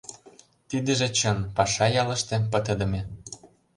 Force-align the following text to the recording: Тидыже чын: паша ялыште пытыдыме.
Тидыже 0.69 1.07
чын: 1.17 1.37
паша 1.55 1.87
ялыште 2.01 2.35
пытыдыме. 2.51 3.01